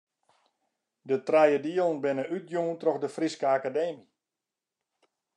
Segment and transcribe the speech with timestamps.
[1.09, 3.99] De trije dielen binne útjûn troch de Fryske Akademy.